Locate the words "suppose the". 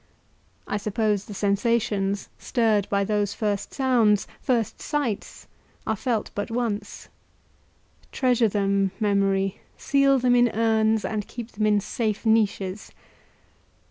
0.77-1.33